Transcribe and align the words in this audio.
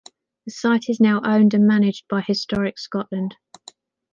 The 0.45 0.51
site 0.51 0.89
is 0.89 0.99
now 0.99 1.21
owned 1.23 1.53
and 1.53 1.67
managed 1.67 2.07
by 2.07 2.21
Historic 2.21 2.79
Scotland. 2.79 3.35